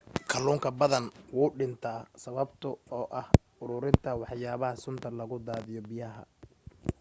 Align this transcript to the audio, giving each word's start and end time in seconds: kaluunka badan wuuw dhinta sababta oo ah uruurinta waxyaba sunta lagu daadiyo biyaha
kaluunka 0.31 0.69
badan 0.79 1.05
wuuw 1.35 1.53
dhinta 1.57 1.91
sababta 2.23 2.67
oo 2.97 3.05
ah 3.21 3.27
uruurinta 3.61 4.19
waxyaba 4.21 4.67
sunta 4.83 5.07
lagu 5.19 5.37
daadiyo 5.47 5.81
biyaha 5.89 6.23